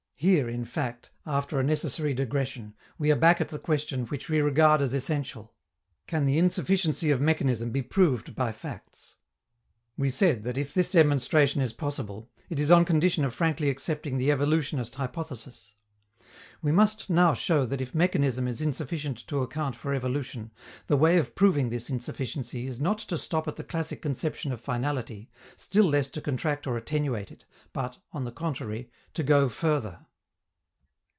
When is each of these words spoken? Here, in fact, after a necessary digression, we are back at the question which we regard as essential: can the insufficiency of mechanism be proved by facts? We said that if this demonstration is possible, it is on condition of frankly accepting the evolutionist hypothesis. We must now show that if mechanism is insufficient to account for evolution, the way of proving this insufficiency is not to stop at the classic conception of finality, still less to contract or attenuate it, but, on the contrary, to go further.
Here, 0.21 0.47
in 0.47 0.65
fact, 0.65 1.09
after 1.25 1.59
a 1.59 1.63
necessary 1.63 2.13
digression, 2.13 2.75
we 2.99 3.11
are 3.11 3.15
back 3.15 3.41
at 3.41 3.47
the 3.49 3.57
question 3.57 4.05
which 4.05 4.29
we 4.29 4.39
regard 4.39 4.79
as 4.79 4.93
essential: 4.93 5.55
can 6.05 6.25
the 6.25 6.37
insufficiency 6.37 7.09
of 7.09 7.19
mechanism 7.19 7.71
be 7.71 7.81
proved 7.81 8.35
by 8.35 8.51
facts? 8.51 9.15
We 9.97 10.11
said 10.11 10.43
that 10.43 10.59
if 10.59 10.75
this 10.75 10.91
demonstration 10.91 11.59
is 11.59 11.73
possible, 11.73 12.29
it 12.51 12.59
is 12.59 12.69
on 12.69 12.85
condition 12.85 13.25
of 13.25 13.33
frankly 13.33 13.67
accepting 13.71 14.19
the 14.19 14.31
evolutionist 14.31 14.93
hypothesis. 14.93 15.73
We 16.61 16.71
must 16.71 17.09
now 17.09 17.33
show 17.33 17.65
that 17.65 17.81
if 17.81 17.95
mechanism 17.95 18.47
is 18.47 18.61
insufficient 18.61 19.25
to 19.25 19.39
account 19.41 19.75
for 19.75 19.91
evolution, 19.91 20.51
the 20.85 20.97
way 20.97 21.17
of 21.17 21.33
proving 21.33 21.69
this 21.69 21.89
insufficiency 21.89 22.67
is 22.67 22.79
not 22.79 22.99
to 22.99 23.17
stop 23.17 23.47
at 23.47 23.55
the 23.55 23.63
classic 23.63 24.03
conception 24.03 24.51
of 24.51 24.61
finality, 24.61 25.31
still 25.57 25.85
less 25.89 26.09
to 26.09 26.21
contract 26.21 26.67
or 26.67 26.77
attenuate 26.77 27.31
it, 27.31 27.43
but, 27.73 27.97
on 28.11 28.23
the 28.23 28.31
contrary, 28.31 28.91
to 29.15 29.23
go 29.23 29.49
further. 29.49 30.05